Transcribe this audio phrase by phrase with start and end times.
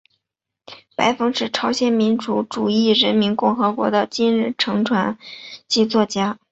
[0.95, 5.19] 白峰是朝鲜民主主义人民共和国的金日成传
[5.67, 6.39] 记作家。